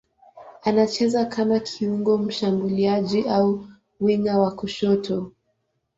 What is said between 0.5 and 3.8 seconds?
Anacheza kama kiungo mshambuliaji au